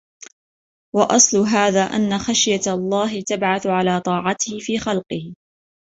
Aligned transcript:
وَأَصْلُ 0.95 1.37
هَذَا 1.37 1.83
أَنَّ 1.83 2.17
خَشْيَةَ 2.19 2.61
اللَّهِ 2.73 3.21
تَبْعَثُ 3.21 3.67
عَلَى 3.67 4.01
طَاعَتِهِ 4.01 4.59
فِي 4.59 4.77
خَلْقِهِ 4.77 5.33